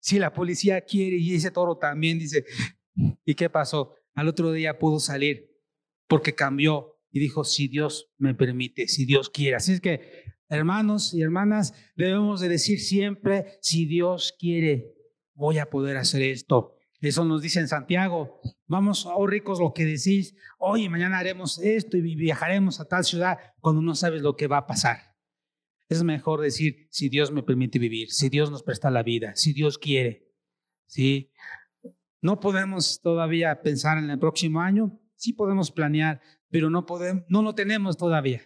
[0.00, 2.44] si la policía quiere y ese toro también dice,
[3.24, 3.94] ¿y qué pasó?
[4.14, 5.50] Al otro día pudo salir
[6.08, 9.56] porque cambió y dijo, si Dios me permite, si Dios quiere.
[9.56, 14.94] Así es que, hermanos y hermanas, debemos de decir siempre, si Dios quiere,
[15.34, 16.76] voy a poder hacer esto.
[17.00, 18.40] Eso nos dice en Santiago.
[18.66, 23.04] Vamos, oh ricos, lo que decís, hoy y mañana haremos esto y viajaremos a tal
[23.04, 25.09] ciudad cuando no sabes lo que va a pasar.
[25.90, 29.52] Es mejor decir, si Dios me permite vivir, si Dios nos presta la vida, si
[29.52, 30.30] Dios quiere.
[30.86, 31.32] ¿sí?
[32.22, 37.42] No podemos todavía pensar en el próximo año, sí podemos planear, pero no, podemos, no
[37.42, 38.40] lo tenemos todavía.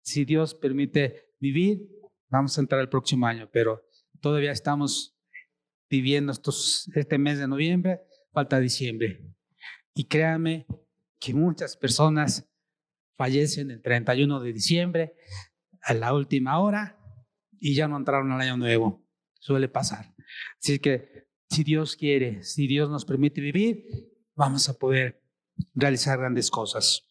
[0.00, 1.86] Si Dios permite vivir,
[2.30, 3.86] vamos a entrar el próximo año, pero
[4.22, 5.18] todavía estamos
[5.90, 8.00] viviendo estos, este mes de noviembre,
[8.32, 9.22] falta diciembre.
[9.92, 10.66] Y créame
[11.18, 12.48] que muchas personas
[13.18, 15.14] fallecen el 31 de diciembre,
[15.82, 16.98] a la última hora
[17.60, 19.04] y ya no entraron al año nuevo.
[19.40, 20.14] Suele pasar.
[20.58, 23.84] Así que si Dios quiere, si Dios nos permite vivir,
[24.34, 25.22] vamos a poder
[25.74, 27.08] realizar grandes cosas.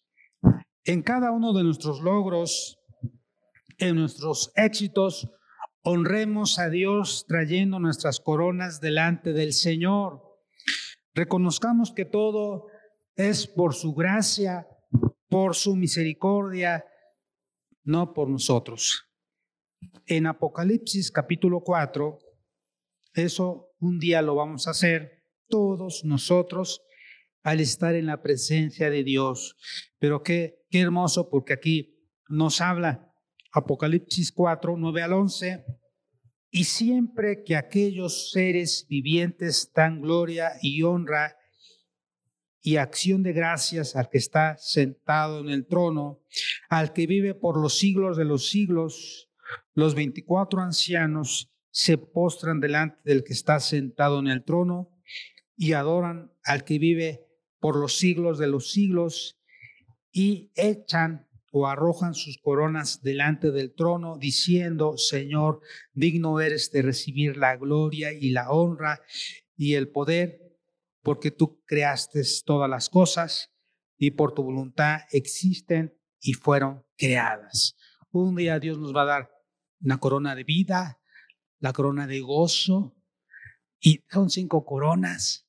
[0.83, 2.79] En cada uno de nuestros logros,
[3.77, 5.29] en nuestros éxitos,
[5.83, 10.21] honremos a Dios trayendo nuestras coronas delante del Señor.
[11.13, 12.67] Reconozcamos que todo
[13.15, 14.67] es por su gracia,
[15.29, 16.85] por su misericordia
[17.87, 19.05] no por nosotros.
[20.05, 22.19] En Apocalipsis capítulo 4,
[23.13, 26.81] eso un día lo vamos a hacer, todos nosotros,
[27.43, 29.55] al estar en la presencia de Dios.
[29.99, 31.97] Pero qué, qué hermoso, porque aquí
[32.27, 33.09] nos habla
[33.53, 35.65] Apocalipsis 4, 9 al 11.
[36.51, 41.36] Y siempre que aquellos seres vivientes dan gloria y honra
[42.67, 46.19] y acción de gracias al que está sentado en el trono,
[46.67, 49.29] al que vive por los siglos de los siglos,
[49.73, 54.91] los 24 ancianos se postran delante del que está sentado en el trono
[55.55, 57.25] y adoran al que vive
[57.61, 59.39] por los siglos de los siglos
[60.11, 65.61] y echan o arrojan sus coronas delante del trono, diciendo, Señor,
[65.93, 68.99] digno eres de recibir la gloria y la honra
[69.55, 70.46] y el poder,
[71.07, 73.53] porque tú creaste todas las cosas
[73.97, 77.77] y por tu voluntad existen y fueron creadas.
[78.11, 79.31] Un día Dios nos va a dar
[79.79, 80.99] una corona de vida,
[81.59, 82.97] la corona de gozo,
[83.79, 85.47] y son cinco coronas.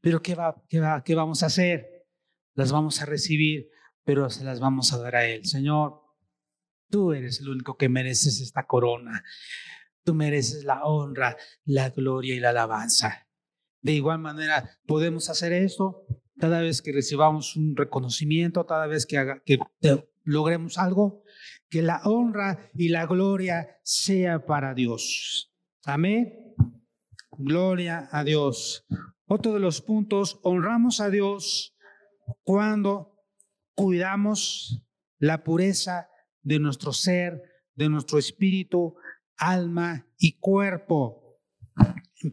[0.00, 2.06] Pero ¿qué, va, qué, va, ¿qué vamos a hacer?
[2.54, 3.70] Las vamos a recibir,
[4.04, 5.44] pero se las vamos a dar a Él.
[5.46, 6.00] Señor,
[6.88, 9.24] tú eres el único que mereces esta corona.
[10.04, 13.26] Tú mereces la honra, la gloria y la alabanza.
[13.82, 16.06] De igual manera, podemos hacer esto
[16.38, 19.58] cada vez que recibamos un reconocimiento, cada vez que, haga, que
[20.24, 21.22] logremos algo,
[21.68, 25.52] que la honra y la gloria sea para Dios.
[25.84, 26.54] Amén.
[27.32, 28.86] Gloria a Dios.
[29.26, 31.76] Otro de los puntos, honramos a Dios
[32.42, 33.18] cuando
[33.74, 34.84] cuidamos
[35.18, 36.08] la pureza
[36.42, 37.42] de nuestro ser,
[37.74, 38.94] de nuestro espíritu,
[39.36, 41.40] alma y cuerpo.
[42.22, 42.30] En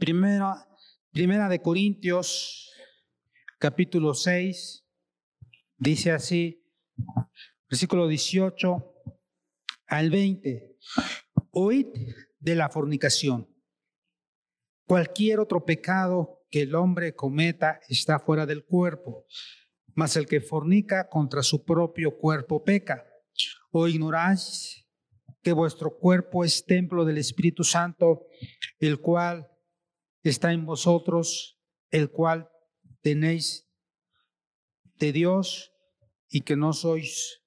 [1.12, 2.72] primera, de Corintios,
[3.58, 4.86] capítulo 6,
[5.78, 6.63] dice así,
[7.69, 8.93] versículo 18
[9.88, 10.78] al 20,
[11.52, 11.88] oíd
[12.39, 13.50] de la fornicación.
[14.86, 19.26] Cualquier otro pecado que el hombre cometa está fuera del cuerpo,
[19.95, 23.06] mas el que fornica contra su propio cuerpo peca.
[23.72, 24.88] ¿O ignoráis
[25.41, 28.28] que vuestro cuerpo es templo del Espíritu Santo,
[28.80, 29.49] el cual
[30.30, 32.50] está en vosotros, el cual
[33.02, 33.70] tenéis
[34.96, 35.72] de Dios
[36.30, 37.42] y que no sois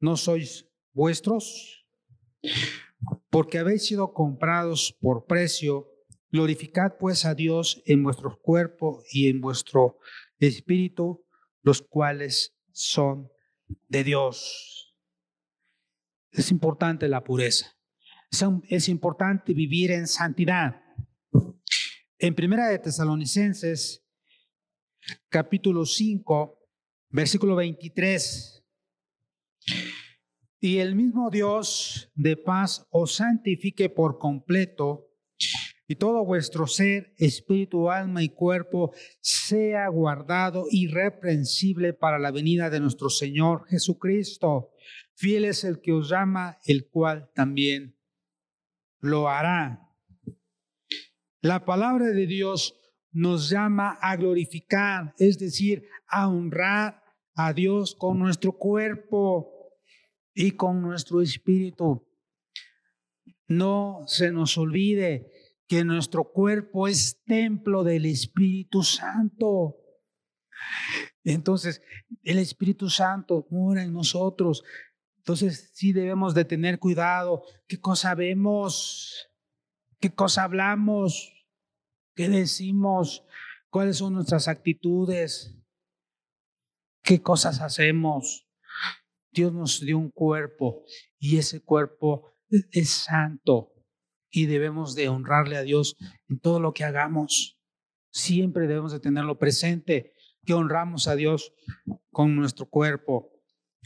[0.00, 1.86] no sois vuestros?
[3.30, 5.88] Porque habéis sido comprados por precio
[6.30, 9.98] Glorificad pues a Dios en vuestro cuerpo y en vuestro
[10.38, 11.24] espíritu,
[11.62, 13.30] los cuales son
[13.88, 14.94] de Dios.
[16.30, 17.78] Es importante la pureza.
[18.68, 20.82] Es importante vivir en santidad.
[22.20, 24.04] En Primera de Tesalonicenses,
[25.28, 26.58] capítulo 5,
[27.10, 28.64] versículo 23.
[30.58, 35.12] Y el mismo Dios de paz os santifique por completo
[35.86, 42.80] y todo vuestro ser, espíritu, alma y cuerpo sea guardado irreprensible para la venida de
[42.80, 44.72] nuestro Señor Jesucristo.
[45.14, 47.96] Fiel es el que os llama, el cual también
[48.98, 49.87] lo hará.
[51.40, 52.80] La palabra de Dios
[53.12, 57.02] nos llama a glorificar, es decir, a honrar
[57.34, 59.72] a Dios con nuestro cuerpo
[60.34, 62.08] y con nuestro espíritu.
[63.46, 65.30] No se nos olvide
[65.68, 69.76] que nuestro cuerpo es templo del Espíritu Santo.
[71.22, 71.82] Entonces,
[72.24, 74.64] el Espíritu Santo mora en nosotros.
[75.18, 77.44] Entonces, sí debemos de tener cuidado.
[77.68, 79.27] ¿Qué cosa vemos?
[80.00, 81.32] ¿Qué cosa hablamos?
[82.14, 83.24] ¿Qué decimos?
[83.68, 85.56] ¿Cuáles son nuestras actitudes?
[87.02, 88.48] ¿Qué cosas hacemos?
[89.32, 90.84] Dios nos dio un cuerpo
[91.18, 92.32] y ese cuerpo
[92.70, 93.72] es santo
[94.30, 95.96] y debemos de honrarle a Dios
[96.28, 97.60] en todo lo que hagamos.
[98.10, 101.52] Siempre debemos de tenerlo presente, que honramos a Dios
[102.10, 103.32] con nuestro cuerpo,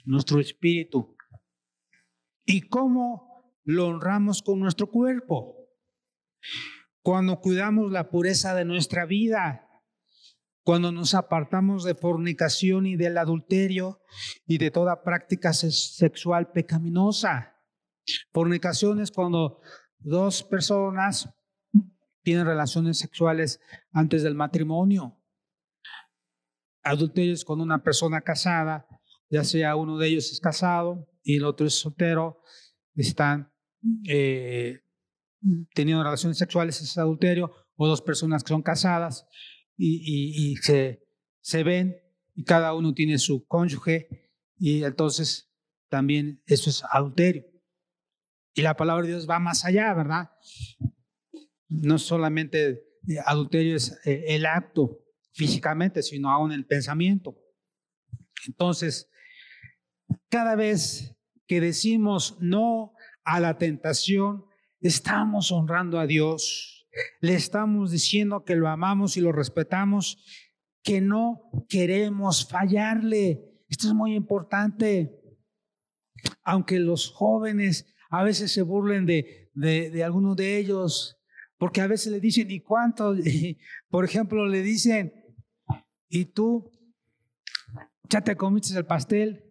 [0.04, 1.16] nuestro espíritu.
[2.44, 5.61] ¿Y cómo lo honramos con nuestro cuerpo?
[7.02, 9.68] Cuando cuidamos la pureza de nuestra vida,
[10.64, 14.00] cuando nos apartamos de fornicación y del adulterio
[14.46, 17.56] y de toda práctica sexual pecaminosa.
[18.32, 19.60] Fornicación es cuando
[19.98, 21.28] dos personas
[22.22, 25.18] tienen relaciones sexuales antes del matrimonio.
[26.84, 28.86] Adulterio es con una persona casada,
[29.28, 32.42] ya sea uno de ellos es casado y el otro es soltero,
[32.94, 33.52] están
[34.08, 34.81] eh,
[35.74, 39.26] teniendo relaciones sexuales, es adulterio, o dos personas que son casadas
[39.76, 41.02] y, y se,
[41.40, 41.96] se ven
[42.34, 44.08] y cada uno tiene su cónyuge
[44.58, 45.50] y entonces
[45.88, 47.44] también eso es adulterio.
[48.54, 50.30] Y la palabra de Dios va más allá, ¿verdad?
[51.68, 52.82] No solamente
[53.24, 55.00] adulterio es eh, el acto
[55.32, 57.36] físicamente, sino aún el pensamiento.
[58.46, 59.10] Entonces,
[60.28, 61.16] cada vez
[61.46, 62.92] que decimos no
[63.24, 64.44] a la tentación,
[64.82, 66.86] estamos honrando a Dios.
[67.20, 70.22] Le estamos diciendo que lo amamos y lo respetamos,
[70.82, 73.64] que no queremos fallarle.
[73.68, 75.18] Esto es muy importante.
[76.44, 81.18] Aunque los jóvenes a veces se burlen de, de, algunos de ellos,
[81.56, 83.14] porque a veces le dicen, ¿y cuánto?
[83.88, 85.14] Por ejemplo, le dicen,
[86.08, 86.70] ¿y tú
[88.10, 89.44] ya te comiste el pastel?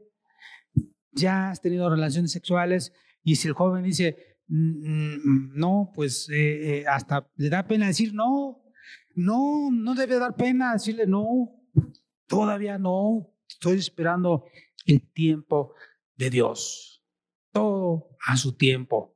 [1.11, 2.93] ¿Ya has tenido relaciones sexuales?
[3.23, 8.61] Y si el joven dice, no, pues eh, eh, hasta le da pena decir no,
[9.15, 11.55] no, no debe dar pena decirle no,
[12.27, 14.43] todavía no, estoy esperando
[14.85, 15.73] el tiempo
[16.17, 17.01] de Dios,
[17.53, 19.15] todo a su tiempo.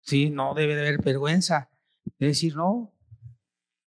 [0.00, 1.70] Sí, no debe de haber vergüenza
[2.18, 2.94] de decir no.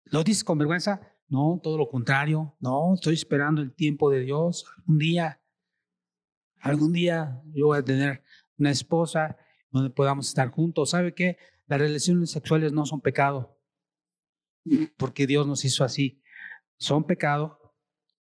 [0.06, 1.02] ¿Lo dices con vergüenza?
[1.28, 2.56] No, todo lo contrario.
[2.60, 4.66] No, estoy esperando el tiempo de Dios.
[4.78, 5.42] Algún día,
[6.62, 8.24] algún día yo voy a tener
[8.58, 9.38] una esposa
[9.72, 10.92] donde podamos estar juntos.
[10.92, 11.38] ¿Sabe qué?
[11.68, 13.58] Las relaciones sexuales no son pecado,
[14.98, 16.22] porque Dios nos hizo así.
[16.78, 17.76] Son pecado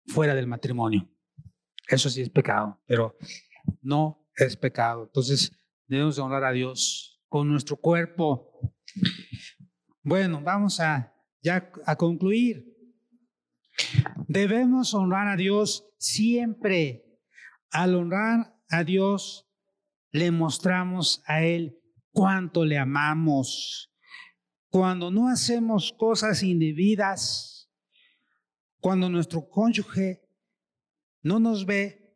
[0.07, 1.09] fuera del matrimonio.
[1.87, 3.17] Eso sí es pecado, pero
[3.81, 5.05] no es pecado.
[5.05, 5.51] Entonces
[5.87, 8.73] debemos honrar a Dios con nuestro cuerpo.
[10.03, 12.65] Bueno, vamos a ya a concluir.
[14.27, 17.03] Debemos honrar a Dios siempre.
[17.69, 19.46] Al honrar a Dios,
[20.17, 21.79] le mostramos a Él
[22.11, 23.91] cuánto le amamos.
[24.69, 27.69] Cuando no hacemos cosas indebidas,
[28.79, 30.27] cuando nuestro cónyuge
[31.21, 32.15] no nos ve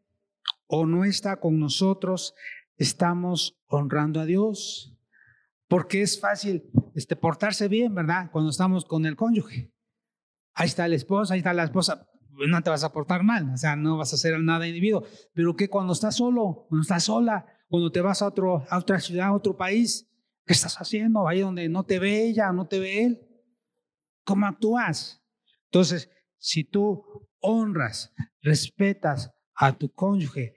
[0.67, 2.33] o no está con nosotros,
[2.77, 4.97] estamos honrando a Dios.
[5.67, 8.29] Porque es fácil este, portarse bien, ¿verdad?
[8.31, 9.73] Cuando estamos con el cónyuge.
[10.53, 12.07] Ahí está el esposo, ahí está la esposa.
[12.47, 15.03] No te vas a portar mal, o sea, no vas a hacer nada individuo.
[15.33, 18.99] Pero que cuando estás solo, cuando estás sola, cuando te vas a, otro, a otra
[18.99, 20.05] ciudad, a otro país,
[20.45, 21.25] ¿qué estás haciendo?
[21.25, 23.21] Ahí donde no te ve ella, no te ve él.
[24.25, 25.23] ¿Cómo actúas?
[25.67, 30.53] Entonces, si tú honras, respetas a tu cónyuge,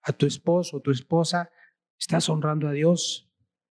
[0.00, 1.50] a tu esposo o tu esposa,
[1.98, 3.30] estás honrando a Dios,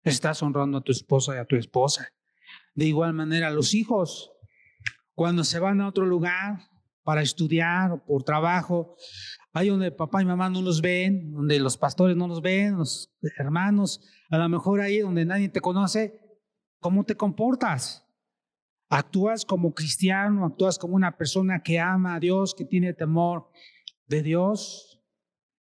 [0.02, 2.12] estás honrando a tu esposa y a tu esposa.
[2.74, 4.32] De igual manera, los hijos,
[5.14, 6.68] cuando se van a otro lugar
[7.04, 8.96] para estudiar o por trabajo,
[9.52, 13.10] ahí donde papá y mamá no los ven, donde los pastores no los ven, los
[13.38, 16.20] hermanos, a lo mejor ahí donde nadie te conoce,
[16.80, 18.04] ¿cómo te comportas?
[18.90, 20.46] ¿Actúas como cristiano?
[20.46, 23.50] ¿Actúas como una persona que ama a Dios, que tiene temor
[24.06, 25.02] de Dios,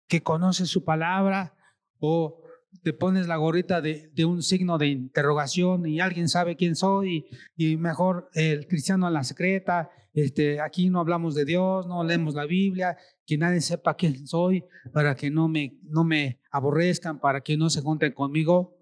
[0.08, 1.56] que conoce su palabra?
[2.00, 2.42] ¿O
[2.82, 7.26] te pones la gorrita de, un signo de interrogación y alguien sabe quién soy
[7.56, 12.34] y, mejor el cristiano a la secreta, este, aquí no hablamos de Dios, no leemos
[12.34, 12.96] la Biblia,
[13.32, 14.62] que nadie sepa quién soy
[14.92, 18.76] para que no me, no me aborrezcan, para que no se junten conmigo.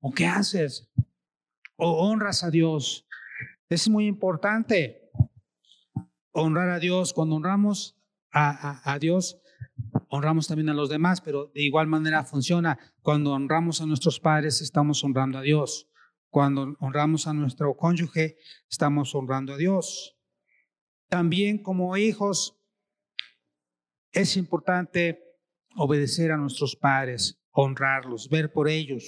[0.00, 0.92] ¿O qué haces?
[1.76, 3.06] ¿O honras a Dios?
[3.70, 5.10] Es muy importante
[6.32, 7.14] honrar a Dios.
[7.14, 7.98] Cuando honramos
[8.30, 9.40] a, a Dios,
[10.10, 12.78] honramos también a los demás, pero de igual manera funciona.
[13.00, 15.88] Cuando honramos a nuestros padres, estamos honrando a Dios.
[16.28, 18.36] Cuando honramos a nuestro cónyuge,
[18.68, 20.18] estamos honrando a Dios.
[21.08, 22.60] También como hijos,
[24.14, 25.20] es importante
[25.76, 29.04] obedecer a nuestros padres, honrarlos, ver por ellos.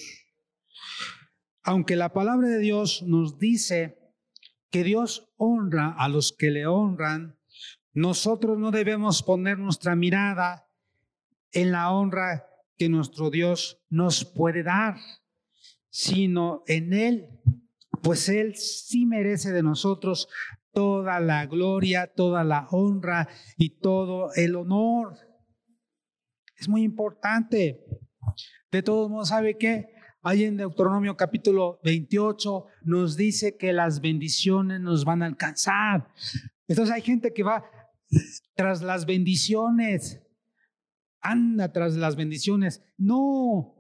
[1.63, 3.99] Aunque la palabra de Dios nos dice
[4.71, 7.39] que Dios honra a los que le honran,
[7.93, 10.69] nosotros no debemos poner nuestra mirada
[11.53, 12.45] en la honra
[12.77, 14.97] que nuestro Dios nos puede dar,
[15.89, 17.29] sino en Él,
[18.03, 20.29] pues Él sí merece de nosotros
[20.77, 25.17] toda la gloria, toda la honra y todo el honor.
[26.55, 27.81] Es muy importante.
[28.71, 29.87] De todos modos, ¿sabe qué?
[30.23, 36.13] Ahí en Deuteronomio capítulo 28 nos dice que las bendiciones nos van a alcanzar.
[36.69, 37.65] Entonces hay gente que va
[38.55, 40.21] tras las bendiciones
[41.23, 42.83] anda tras las bendiciones.
[42.97, 43.75] No,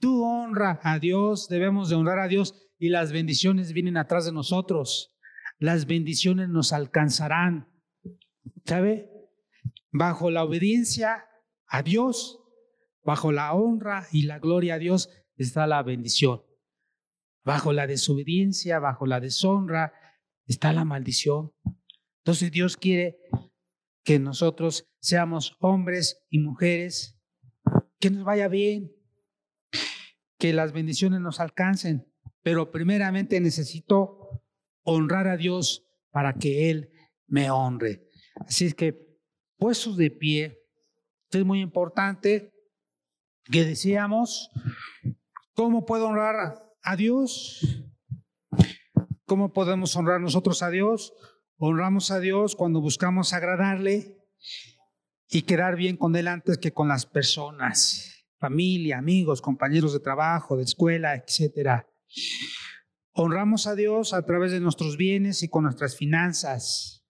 [0.00, 4.32] tú honra a Dios, debemos de honrar a Dios y las bendiciones vienen atrás de
[4.32, 5.12] nosotros.
[5.58, 7.68] Las bendiciones nos alcanzarán.
[8.64, 9.10] ¿Sabe?
[9.90, 11.24] Bajo la obediencia
[11.66, 12.40] a Dios,
[13.02, 16.42] bajo la honra y la gloria a Dios está la bendición.
[17.44, 19.92] Bajo la desobediencia, bajo la deshonra,
[20.46, 21.52] está la maldición.
[22.18, 23.18] Entonces Dios quiere
[24.04, 27.18] que nosotros seamos hombres y mujeres,
[27.98, 28.92] que nos vaya bien,
[30.38, 34.42] que las bendiciones nos alcancen, pero primeramente necesito
[34.90, 36.90] honrar a Dios para que Él
[37.26, 38.08] me honre.
[38.36, 38.96] Así es que,
[39.58, 40.58] puestos de pie,
[41.30, 42.54] es muy importante
[43.44, 44.50] que decíamos,
[45.54, 47.84] ¿cómo puedo honrar a Dios?
[49.26, 51.12] ¿Cómo podemos honrar nosotros a Dios?
[51.58, 54.16] Honramos a Dios cuando buscamos agradarle
[55.28, 60.56] y quedar bien con Él antes que con las personas, familia, amigos, compañeros de trabajo,
[60.56, 61.84] de escuela, etc.
[63.20, 67.04] Honramos a Dios a través de nuestros bienes y con nuestras finanzas.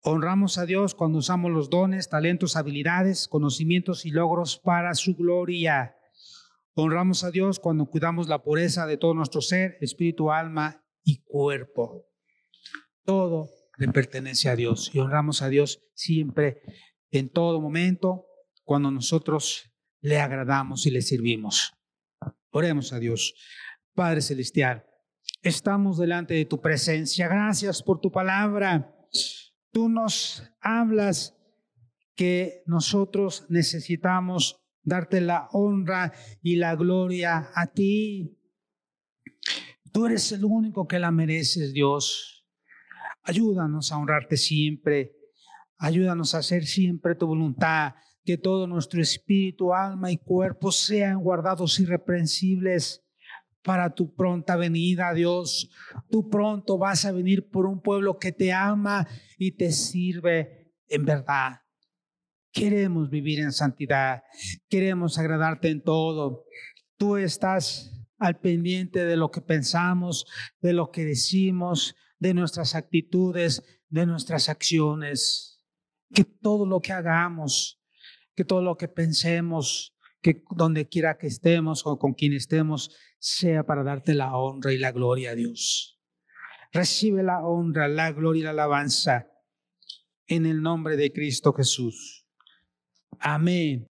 [0.00, 5.94] Honramos a Dios cuando usamos los dones, talentos, habilidades, conocimientos y logros para su gloria.
[6.72, 12.06] Honramos a Dios cuando cuidamos la pureza de todo nuestro ser, espíritu, alma y cuerpo.
[13.04, 16.62] Todo le pertenece a Dios y honramos a Dios siempre,
[17.10, 18.24] en todo momento,
[18.64, 19.70] cuando nosotros
[20.00, 21.74] le agradamos y le servimos.
[22.52, 23.34] Oremos a Dios.
[23.98, 24.86] Padre Celestial,
[25.42, 27.26] estamos delante de tu presencia.
[27.26, 28.94] Gracias por tu palabra.
[29.72, 31.36] Tú nos hablas
[32.14, 38.38] que nosotros necesitamos darte la honra y la gloria a ti.
[39.90, 42.46] Tú eres el único que la mereces, Dios.
[43.24, 45.16] Ayúdanos a honrarte siempre.
[45.76, 47.94] Ayúdanos a hacer siempre tu voluntad.
[48.24, 53.02] Que todo nuestro espíritu, alma y cuerpo sean guardados irreprensibles
[53.68, 55.68] para tu pronta venida, Dios.
[56.10, 59.06] Tú pronto vas a venir por un pueblo que te ama
[59.36, 61.60] y te sirve en verdad.
[62.50, 64.22] Queremos vivir en santidad,
[64.70, 66.46] queremos agradarte en todo.
[66.96, 70.24] Tú estás al pendiente de lo que pensamos,
[70.62, 75.62] de lo que decimos, de nuestras actitudes, de nuestras acciones.
[76.14, 77.82] Que todo lo que hagamos,
[78.34, 79.94] que todo lo que pensemos,
[80.50, 84.92] donde quiera que estemos o con quien estemos, sea para darte la honra y la
[84.92, 86.00] gloria a Dios.
[86.72, 89.28] Recibe la honra, la gloria y la alabanza
[90.26, 92.26] en el nombre de Cristo Jesús.
[93.18, 93.86] Amén.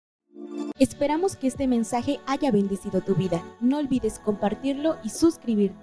[0.79, 3.43] Esperamos que este mensaje haya bendecido tu vida.
[3.61, 5.77] No olvides compartirlo y suscribirte.